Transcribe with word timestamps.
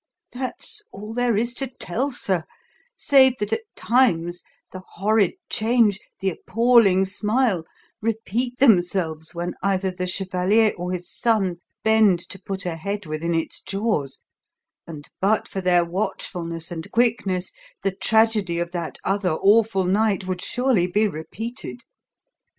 That's 0.33 0.81
all 0.91 1.13
there 1.13 1.37
is 1.37 1.53
to 1.53 1.67
tell, 1.67 2.09
sir, 2.09 2.43
save 2.95 3.37
that 3.37 3.53
at 3.53 3.61
times 3.75 4.43
the 4.71 4.81
horrid 4.93 5.33
change, 5.47 5.99
the 6.21 6.31
appalling 6.31 7.05
smile, 7.05 7.65
repeat 8.01 8.57
themselves 8.57 9.35
when 9.35 9.53
either 9.61 9.91
the 9.91 10.07
chevalier 10.07 10.73
or 10.75 10.91
his 10.91 11.07
son 11.07 11.57
bend 11.83 12.17
to 12.29 12.41
put 12.41 12.65
a 12.65 12.77
head 12.77 13.05
within 13.05 13.35
its 13.35 13.61
jaws, 13.61 14.23
and 14.87 15.07
but 15.19 15.47
for 15.47 15.61
their 15.61 15.85
watchfulness 15.85 16.71
and 16.71 16.91
quickness 16.91 17.51
the 17.83 17.91
tragedy 17.91 18.57
of 18.57 18.71
that 18.71 18.97
other 19.03 19.33
awful 19.33 19.85
night 19.85 20.25
would 20.25 20.41
surely 20.41 20.87
be 20.87 21.07
repeated. 21.07 21.81